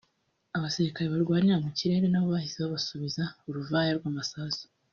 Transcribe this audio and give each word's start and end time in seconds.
abasirikare 0.57 1.07
barwanira 1.13 1.63
mu 1.65 1.69
kirere 1.77 2.05
nabo 2.09 2.27
bahise 2.35 2.57
babasubiza 2.61 3.23
uruvaya 3.47 3.91
rw’amasasu 3.97 4.65